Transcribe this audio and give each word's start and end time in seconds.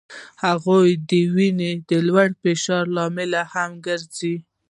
هغوی 0.45 0.89
د 1.09 1.11
وینې 1.35 1.71
د 1.89 1.91
لوړ 2.07 2.27
فشار 2.41 2.85
لامل 2.95 3.31
هم 3.53 3.71
ګرځي. 3.85 4.35